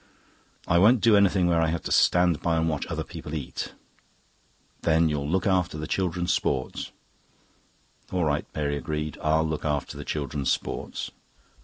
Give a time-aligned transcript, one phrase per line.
[0.67, 3.73] "I won't do anything where I have to stand by and watch other people eat."
[4.81, 6.91] "Then you'll look after the children's sports."
[8.11, 9.19] "All right," Mary agreed.
[9.21, 11.11] "I'll look after the children's sports."